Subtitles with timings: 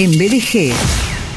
[0.00, 0.72] En BDG,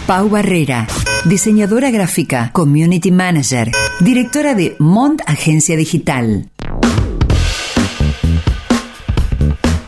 [0.05, 0.85] Pau Barrera,
[1.25, 6.51] diseñadora gráfica, community manager, directora de Mont Agencia Digital.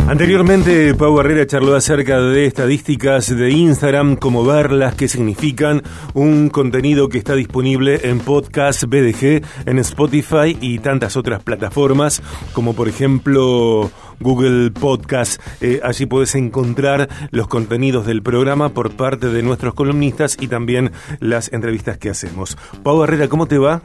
[0.08, 5.82] Anteriormente, Pau Barrera charló acerca de estadísticas de Instagram, cómo verlas, qué significan,
[6.14, 12.22] un contenido que está disponible en podcast BDG, en Spotify y tantas otras plataformas,
[12.54, 13.92] como por ejemplo
[14.24, 15.42] Google Podcast.
[15.62, 20.92] Eh, allí puedes encontrar los contenidos del programa por parte de nuestros columnistas y también
[21.20, 22.58] las entrevistas que hacemos.
[22.82, 23.82] Pau Barrera, ¿cómo te va?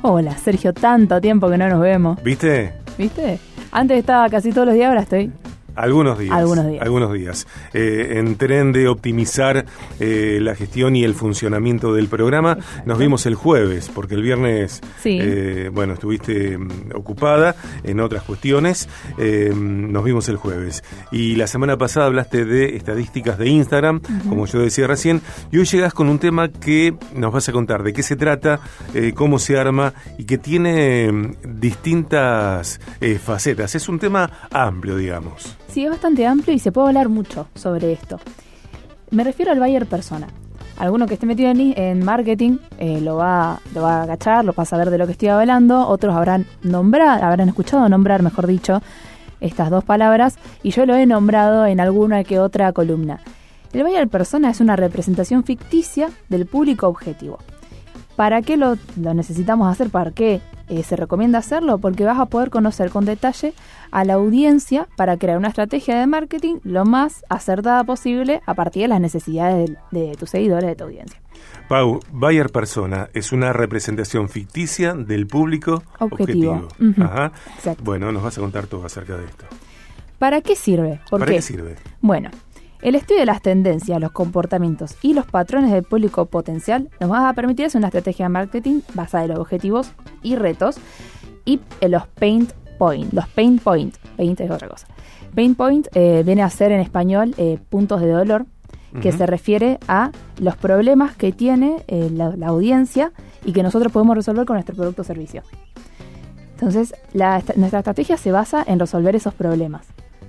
[0.00, 2.20] Hola, Sergio, tanto tiempo que no nos vemos.
[2.24, 2.74] ¿Viste?
[2.98, 3.38] ¿Viste?
[3.70, 5.30] Antes estaba casi todos los días, ahora estoy
[5.76, 6.36] algunos días.
[6.36, 6.82] Algunos días.
[6.82, 7.46] Algunos días.
[7.72, 9.64] Eh, en tren de optimizar
[10.00, 12.58] eh, la gestión y el funcionamiento del programa.
[12.84, 17.54] Nos vimos el jueves, porque el viernes, eh, bueno, estuviste mm, ocupada
[17.84, 18.88] en otras cuestiones.
[19.18, 20.82] nos vimos el jueves.
[21.10, 25.20] Y la semana pasada hablaste de estadísticas de Instagram, como yo decía recién.
[25.50, 28.60] Y hoy llegas con un tema que nos vas a contar de qué se trata,
[29.14, 32.80] cómo se arma y que tiene mm, distintas
[33.22, 33.74] facetas.
[33.74, 35.56] Es un tema amplio, digamos.
[35.72, 38.20] Sí, es bastante amplio y se puede hablar mucho sobre esto.
[39.10, 40.28] Me refiero al buyer persona.
[40.76, 44.64] Alguno que esté metido en, marketing eh, lo, va, lo va a agachar, lo va
[44.64, 45.88] a saber de lo que estoy hablando.
[45.88, 48.82] Otros habrán nombrado, habrán escuchado nombrar, mejor dicho,
[49.40, 50.36] estas dos palabras.
[50.62, 53.20] Y yo lo he nombrado en alguna que otra columna.
[53.72, 57.38] El buyer persona es una representación ficticia del público objetivo.
[58.14, 59.88] ¿Para qué lo, necesitamos hacer?
[59.88, 60.42] ¿Para qué
[60.72, 61.76] eh, se recomienda hacerlo?
[61.76, 63.52] Porque vas a poder conocer con detalle
[63.90, 68.82] a la audiencia para crear una estrategia de marketing lo más acertada posible a partir
[68.82, 71.20] de las necesidades de, tus seguidores, de tu audiencia.
[71.68, 76.68] Pau, Bayer Persona es una representación ficticia del público objetivo.
[76.98, 77.32] Ajá.
[77.82, 79.44] Bueno, nos vas a contar todo acerca de esto.
[80.18, 81.00] ¿Para qué sirve?
[81.10, 81.76] ¿Para qué sirve?
[82.00, 82.30] Bueno,
[82.82, 87.28] el estudio de las tendencias, los comportamientos y los patrones del público potencial nos va
[87.28, 90.76] a permitir hacer una estrategia de marketing basada en los objetivos y retos
[91.44, 92.48] y en los pain
[92.78, 93.12] point.
[93.12, 94.88] Los pain point, paint es otra cosa.
[95.34, 98.46] Pain point eh, viene a ser en español eh, puntos de dolor,
[99.00, 103.12] que se refiere a los problemas que tiene eh, la, audiencia
[103.42, 105.42] y que nosotros podemos resolver con nuestro producto o servicio.
[106.52, 106.94] Entonces,
[107.56, 109.86] nuestra estrategia se basa en resolver esos problemas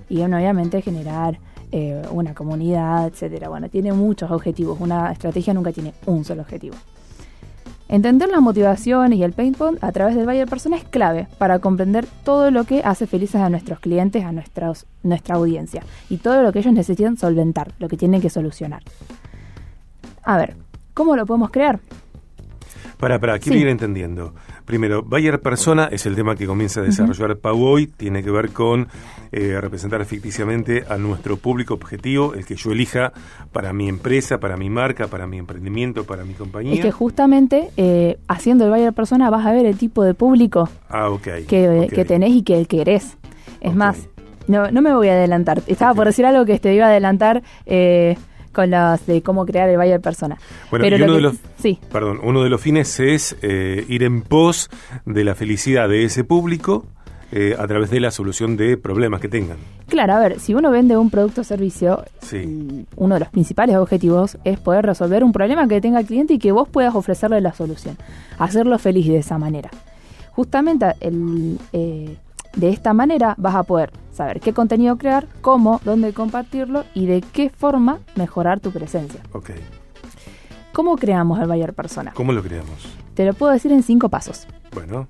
[0.07, 1.39] y obviamente generar
[1.75, 3.50] eh, una comunidad, etcétera.
[3.50, 4.79] Bueno, tiene muchos objetivos.
[4.79, 6.75] Una estrategia nunca tiene un solo objetivo.
[7.89, 12.06] Entender las motivaciones y el paintball a través del Buyer Persona es clave para comprender
[12.23, 16.53] todo lo que hace felices a nuestros clientes, a nuestros, nuestra audiencia y todo lo
[16.53, 18.84] que ellos necesitan solventar, lo que tienen que solucionar.
[20.22, 20.55] A ver,
[20.94, 21.79] ¿cómo lo podemos crear?
[23.00, 24.35] Para, para, quiero ir entendiendo.
[24.66, 28.51] Primero, Bayer Persona es el tema que comienza a desarrollar Pau hoy, tiene que ver
[28.51, 28.88] con
[29.31, 33.12] eh, representar ficticiamente a nuestro público objetivo, el que yo elija
[33.52, 36.75] para mi empresa, para mi marca, para mi emprendimiento, para mi compañía.
[36.75, 40.69] Es que justamente eh, haciendo el Bayer Persona vas a ver el tipo de público
[40.90, 43.18] ah, que, tenés y que querés.
[43.59, 44.07] Es más,
[44.47, 45.62] no, no me voy a adelantar.
[45.68, 47.44] Estaba por decir algo que te iba a adelantar.
[47.66, 48.16] Eh,
[48.53, 50.38] con las de cómo crear el Bayer persona.
[50.69, 51.80] Bueno, Pero uno, de los, sí.
[51.91, 54.69] perdón, uno de los fines es eh, ir en pos
[55.06, 56.86] de la felicidad de ese público
[57.36, 59.58] eh, a través de la solución de problemas que tengan.
[59.88, 63.75] Claro, a ver, si uno vende un producto o servicio, mm, uno de los principales
[63.75, 67.41] objetivos es poder resolver un problema que tenga el cliente y que vos puedas ofrecerle
[67.41, 67.97] la solución,
[68.38, 69.72] hacerlo feliz de esa manera.
[70.34, 72.18] Justamente el, eh,
[72.56, 77.22] de esta manera vas a poder saber qué contenido crear, cómo, dónde compartirlo y de
[77.22, 79.22] qué forma mejorar tu presencia.
[79.31, 79.52] Ok.
[80.72, 82.14] ¿Cómo creamos el Buyer Persona?
[82.16, 82.88] ¿Cómo lo creamos?
[83.14, 84.47] Te lo puedo decir en cinco pasos.
[84.74, 85.08] Bueno.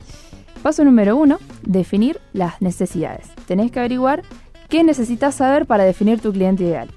[0.62, 3.30] Paso número uno, definir las necesidades.
[3.48, 4.24] Tenés que averiguar
[4.70, 6.90] qué necesitas saber para definir tu cliente ideal.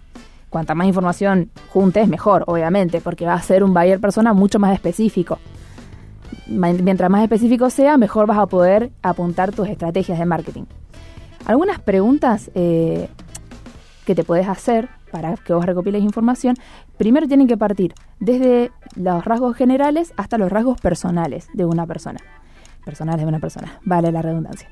[0.50, 4.72] Cuanta más información juntes, mejor, obviamente, porque va a ser un buyer persona mucho más
[4.72, 5.38] específico
[6.48, 10.64] mientras más específico sea, mejor vas a poder apuntar tus estrategias de marketing.
[11.44, 13.08] Algunas preguntas eh,
[14.04, 16.56] que te puedes hacer para que vos recopiles información,
[16.98, 22.20] primero tienen que partir desde los rasgos generales hasta los rasgos personales de una persona.
[22.84, 24.68] Personales de una persona, vale la redundancia.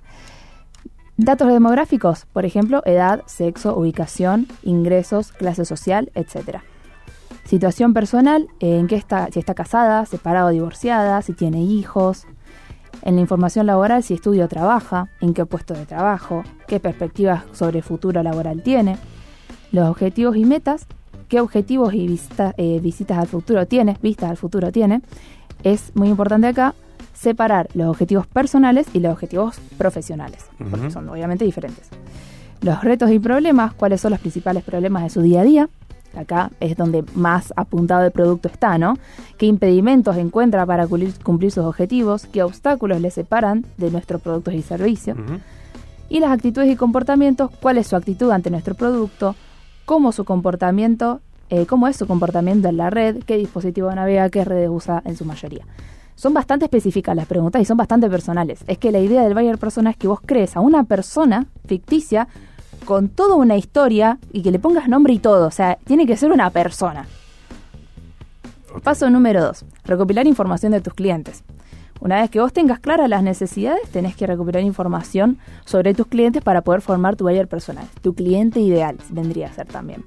[1.16, 6.58] Datos demográficos, por ejemplo, edad, sexo, ubicación, ingresos, clase social, etc.
[7.44, 12.26] Situación personal, en qué está, si está casada, separada o divorciada, si tiene hijos.
[13.02, 17.44] En la información laboral, si estudia o trabaja, en qué puesto de trabajo, qué perspectivas
[17.52, 18.96] sobre futuro laboral tiene.
[19.72, 20.86] Los objetivos y metas,
[21.28, 22.18] qué objetivos y
[22.56, 25.02] eh, visitas al futuro tiene, vistas al futuro tiene.
[25.62, 26.74] Es muy importante acá
[27.12, 31.88] separar los objetivos personales y los objetivos profesionales, porque son obviamente diferentes.
[32.62, 35.68] Los retos y problemas, cuáles son los principales problemas de su día a día,
[36.18, 38.94] acá es donde más apuntado el producto está, ¿no?
[39.38, 42.26] ¿Qué impedimentos encuentra para cumplir, sus objetivos?
[42.26, 45.16] ¿Qué obstáculos le separan de nuestros productos y servicios?
[46.08, 49.34] Y las actitudes y comportamientos, ¿cuál es su actitud ante nuestro producto?
[49.84, 51.20] ¿Cómo su comportamiento,
[51.50, 53.22] eh, cómo es su comportamiento en la red?
[53.24, 54.30] ¿Qué dispositivo navega?
[54.30, 55.64] ¿Qué redes usa en su mayoría?
[56.14, 58.64] Son bastante específicas las preguntas y son bastante personales.
[58.66, 62.28] Es que la idea del buyer persona es que vos crees a una persona ficticia
[62.84, 65.46] con toda una historia y que le pongas nombre y todo.
[65.46, 67.06] O sea, tiene que ser una persona.
[68.82, 69.64] Paso número dos.
[69.84, 71.44] Recopilar información de tus clientes.
[72.00, 76.42] Una vez que vos tengas claras las necesidades, tenés que recopilar información sobre tus clientes
[76.42, 77.86] para poder formar tu buyer personal.
[78.02, 80.04] Tu cliente ideal vendría a ser también.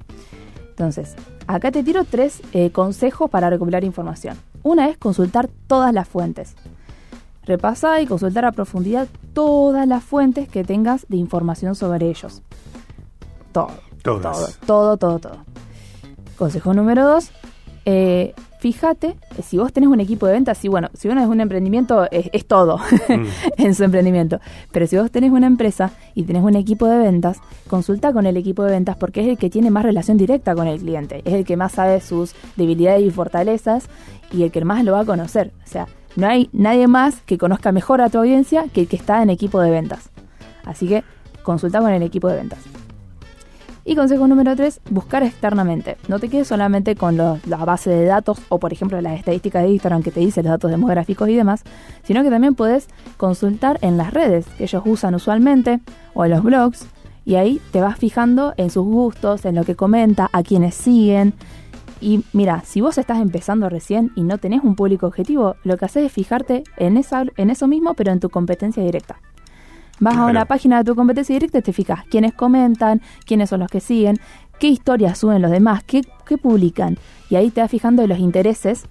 [0.70, 1.16] Entonces,
[1.48, 4.38] acá te tiro tres eh, consejos para recopilar información.
[4.62, 6.56] Una es consultar todas las fuentes.
[7.46, 12.44] Repasa y consultar a profundidad todas las fuentes que tengas de información sobre ellos
[13.58, 14.22] todo.
[14.22, 14.22] Todo,
[14.66, 15.38] todo, todo, todo.
[16.38, 17.32] Consejo número dos,
[17.86, 21.28] eh, fíjate, eh, si vos tenés un equipo de ventas, si bueno, si uno es
[21.28, 22.78] un emprendimiento, es, todo
[23.10, 23.26] mm.
[23.58, 24.40] en su emprendimiento.
[24.72, 27.40] Pero si vos tenés una empresa y tenés un equipo de ventas,
[27.70, 30.68] consulta con el equipo de ventas porque es el que tiene más relación directa con
[30.68, 33.88] el cliente, es el que más sabe sus debilidades y fortalezas
[34.32, 35.52] y el que más lo va a conocer.
[35.64, 38.96] O sea, no hay nadie más que conozca mejor a tu audiencia que el que
[38.96, 40.10] está en equipo de ventas.
[40.66, 41.04] Así que
[41.42, 42.60] consulta con el equipo de ventas.
[43.90, 45.96] Y consejo número 3, buscar externamente.
[46.10, 49.70] No te quedes solamente con la base de datos o, por ejemplo, las estadísticas de
[49.70, 51.64] Instagram que te dice los datos demográficos y demás,
[52.04, 55.80] sino que también puedes consultar en las redes que ellos usan usualmente
[56.14, 56.86] o en los blogs
[57.24, 61.34] y ahí te vas fijando en sus gustos, en lo que comenta, a quienes siguen.
[62.02, 65.86] Y mira, si vos estás empezando recién y no tenés un público objetivo, lo que
[65.86, 69.22] haces es fijarte en, eso mismo, pero en tu competencia directa.
[70.00, 73.62] Vas a una página de tu competencia directa y te fijas quiénes comentan, quiénes son
[73.62, 74.20] los que siguen,
[74.60, 76.98] qué historias suben los demás, qué, qué publican.
[77.30, 78.86] Y ahí te vas fijando en los intereses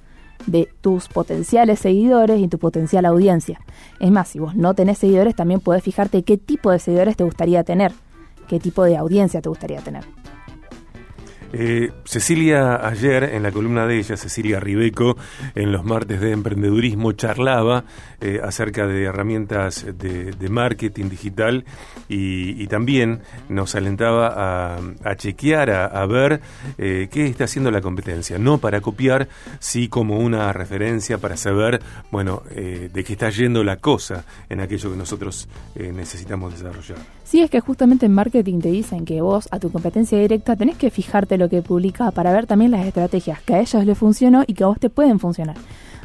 [0.46, 3.60] de tus potenciales seguidores y tu potencial audiencia.
[4.00, 7.24] Es más, si vos no tenés seguidores, también puedes fijarte qué tipo de seguidores te
[7.24, 7.92] gustaría tener,
[8.48, 10.04] qué tipo de audiencia te gustaría tener.
[11.52, 15.16] Eh, Cecilia ayer, en la columna de ella, Cecilia Ribeco,
[15.54, 17.84] en los martes de emprendedurismo, charlaba
[18.20, 21.64] eh, acerca de herramientas de, marketing digital
[22.08, 26.40] y, también nos alentaba a, chequear, a, ver
[26.78, 28.38] eh, qué está haciendo la competencia.
[28.38, 29.28] No para copiar,
[29.60, 34.90] sí como una referencia para saber, bueno, de qué está yendo la cosa en aquello
[34.90, 36.98] que nosotros necesitamos desarrollar.
[37.24, 40.76] Sí, es que justamente en marketing te dicen que vos a tu competencia directa tenés
[40.76, 44.44] que fijarte lo que publica para ver también las estrategias que a ellos les funcionó
[44.46, 45.56] y que a vos te pueden funcionar.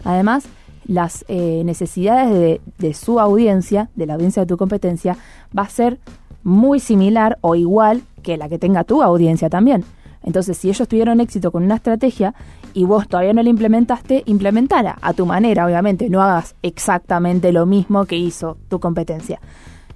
[0.04, 0.46] Además,
[0.86, 5.18] las eh, necesidades de, su audiencia, de la audiencia de tu competencia,
[5.58, 6.00] va a ser
[6.44, 9.84] muy similar o igual que la que tenga tu audiencia también.
[10.24, 12.34] Entonces, si ellos tuvieron éxito con una estrategia
[12.74, 16.10] y vos todavía no la implementaste, implementala a tu manera, obviamente.
[16.10, 19.40] No hagas exactamente lo mismo que hizo tu competencia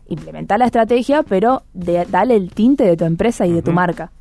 [0.08, 4.12] implementa la estrategia, pero dale el tinte de tu empresa y de tu marca.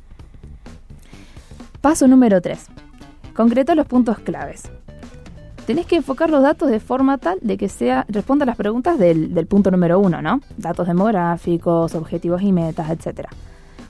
[1.85, 2.65] Paso número 3.
[3.35, 4.63] Concreta los puntos claves.
[5.67, 8.97] Tenés que enfocar los datos de forma tal de que sea responda a las preguntas
[8.97, 10.41] del, del punto número 1, ¿no?
[10.57, 13.27] Datos demográficos, objetivos y metas, etc.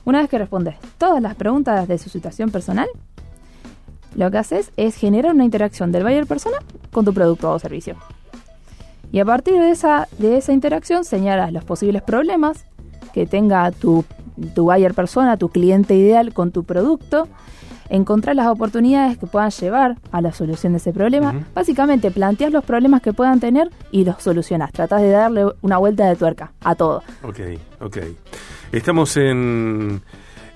[0.04, 2.86] Una vez que respondes todas las preguntas de su situación personal,
[4.14, 6.58] lo que haces es generar una interacción del buyer persona
[6.92, 7.96] con tu producto o servicio.
[9.10, 12.66] Y a partir de esa, de esa interacción señalas los posibles problemas
[13.14, 14.04] que tenga tu,
[14.54, 17.26] tu buyer persona, tu cliente ideal con tu producto,
[17.88, 21.46] encontrar las oportunidades que puedan llevar a la solución de ese problema.
[21.54, 24.72] Básicamente planteas los problemas que puedan tener y los solucionas.
[24.72, 27.02] Tratas de darle una vuelta de tuerca a todo.
[27.22, 27.40] Ok,
[27.80, 27.98] ok.
[28.72, 30.02] Estamos en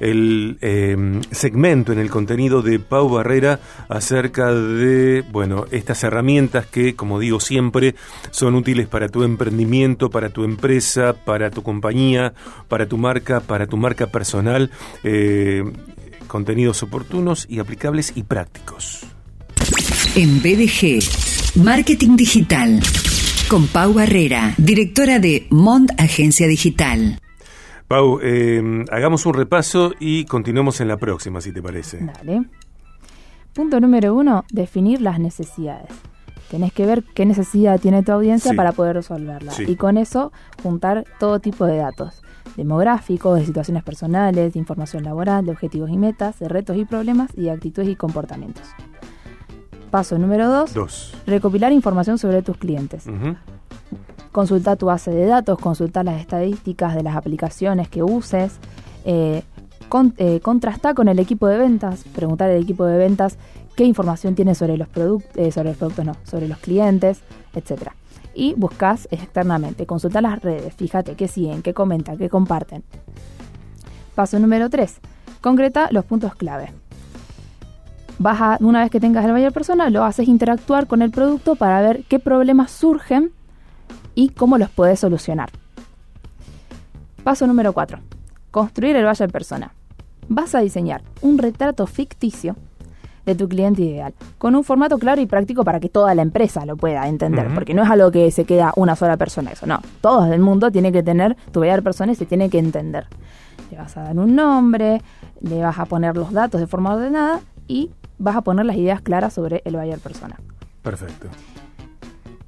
[0.01, 6.97] el em, segmento en el contenido de Pau Barrera acerca de, bueno, estas herramientas que,
[6.97, 7.95] como digo siempre,
[8.31, 12.33] son útiles para tu emprendimiento, para tu empresa, para tu compañía,
[12.69, 14.71] para tu marca, para tu marca personal.
[15.05, 15.63] Eh,
[16.31, 19.05] contenidos oportunos y aplicables y prácticos.
[20.15, 21.03] En BDG,
[21.63, 22.81] Marketing Digital,
[23.49, 27.19] con Pau Barrera, directora de Mont Agencia Digital.
[27.89, 31.99] Pau, eh, hagamos un repaso y continuemos en la próxima, si te parece.
[31.99, 32.45] Dale.
[33.53, 35.91] Punto número uno, definir las necesidades.
[36.51, 39.53] Tenés que ver qué necesidad tiene tu audiencia para poder resolverla.
[39.67, 42.23] Y con eso juntar todo tipo de datos.
[42.57, 47.31] Demográficos, de situaciones personales, de información laboral, de objetivos y metas, de retos y problemas
[47.37, 48.65] y de actitudes y comportamientos.
[49.93, 53.07] Paso número dos, recopilar información sobre tus clientes.
[54.33, 58.59] Consulta tu base de datos, consulta las estadísticas de las aplicaciones que uses,
[59.05, 59.43] eh,
[59.89, 63.39] Con, eh, contrasta con el equipo de ventas, preguntar al equipo de ventas
[63.81, 64.89] qué información tiene sobre los
[65.37, 67.23] eh, sobre los productos no, sobre los clientes,
[67.55, 67.97] etcétera.
[68.35, 72.85] Y buscas externamente, consulta las redes, fíjate qué siguen, qué comentan, qué comparten.
[74.15, 75.01] Paso número 3.
[75.41, 76.75] Concreta los puntos clave.
[78.19, 81.81] Vas una vez que tengas el buyer persona, lo haces interactuar con el producto para
[81.81, 83.33] ver qué problemas surgen
[84.15, 85.49] y cómo los puedes solucionar.
[87.25, 87.99] Paso número 4.
[88.51, 89.73] Construir el buyer persona.
[90.29, 92.57] Vas a diseñar un retrato ficticio
[93.31, 96.65] de tu cliente ideal, con un formato claro y práctico para que toda la empresa
[96.67, 99.81] lo pueda entender, porque no es algo que se queda una sola persona, eso no,
[100.01, 103.07] todo el mundo tiene que tener, tu buyer persona y se tiene que entender.
[103.71, 105.01] Le vas a dar un nombre,
[105.41, 109.01] le vas a poner los datos de forma ordenada y vas a poner las ideas
[109.01, 110.37] claras sobre el buyer persona.
[110.83, 111.29] Perfecto.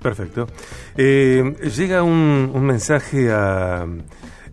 [0.03, 0.49] Perfecto.
[0.97, 3.87] Eh, llega un, mensaje a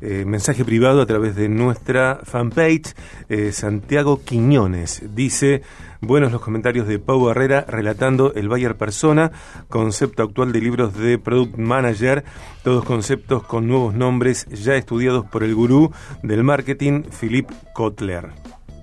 [0.01, 2.95] eh, mensaje privado a través de nuestra fanpage.
[3.29, 5.61] Eh, Santiago Quiñones dice:
[6.01, 9.31] Buenos los comentarios de Pau Herrera relatando el Bayer Persona,
[9.67, 12.23] concepto actual de libros de Product Manager,
[12.63, 15.91] todos conceptos con nuevos nombres ya estudiados por el gurú
[16.23, 18.29] del marketing, Philip Kotler.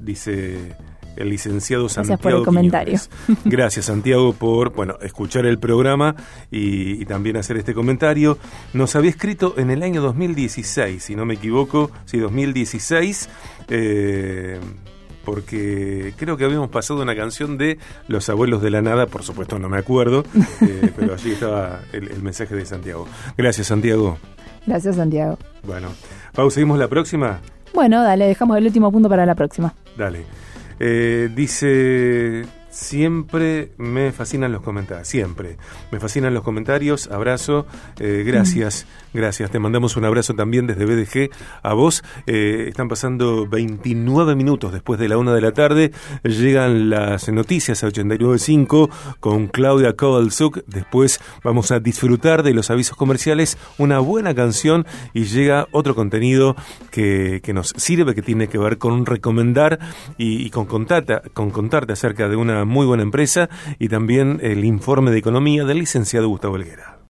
[0.00, 0.76] Dice
[1.16, 2.18] el licenciado Santiago.
[2.18, 2.98] Gracias por el comentario.
[3.44, 6.14] Gracias, Santiago, por bueno, escuchar el programa
[6.50, 8.38] y, también hacer este comentario.
[8.72, 13.28] Nos había escrito en el año 2016, si no me equivoco, sí, 2016.
[13.68, 14.60] Eh,
[15.24, 19.58] porque creo que habíamos pasado una canción de Los Abuelos de la Nada, por supuesto
[19.58, 20.24] no me acuerdo,
[20.62, 23.08] eh, pero allí estaba el, mensaje de Santiago.
[23.36, 24.18] Gracias, Santiago.
[24.66, 25.36] Gracias, Santiago.
[25.64, 25.88] Bueno,
[26.32, 27.40] Pau, ¿seguimos la próxima?
[27.74, 29.74] Bueno, dale, dejamos el último punto para la próxima.
[29.98, 30.24] Dale.
[30.78, 32.44] Eh, dice,
[32.76, 35.56] siempre me fascinan los comentarios, siempre.
[35.90, 37.66] Me fascinan los comentarios, abrazo,
[37.98, 38.86] eh, gracias.
[39.16, 41.30] Gracias, te mandamos un abrazo también desde BDG
[41.62, 42.04] a vos.
[42.26, 45.90] Eh, están pasando 29 minutos después de la una de la tarde.
[46.22, 50.66] Llegan las noticias a 89.5 con Claudia Kovalzuk.
[50.66, 56.54] Después vamos a disfrutar de los avisos comerciales, una buena canción y llega otro contenido
[56.90, 59.78] que, nos sirve, que tiene que ver con recomendar
[60.18, 65.10] y, con, contarte, con contarte acerca de una muy buena empresa y también el informe
[65.10, 66.95] de economía del licenciado Gustavo Helguera.